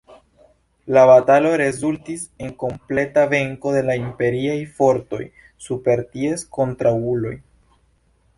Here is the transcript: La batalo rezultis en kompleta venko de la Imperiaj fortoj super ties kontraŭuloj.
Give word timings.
La 0.97 1.01
batalo 1.09 1.49
rezultis 1.61 2.23
en 2.45 2.55
kompleta 2.63 3.27
venko 3.35 3.75
de 3.77 3.85
la 3.91 3.99
Imperiaj 4.01 4.57
fortoj 4.79 5.21
super 5.67 6.03
ties 6.17 6.49
kontraŭuloj. 6.59 7.37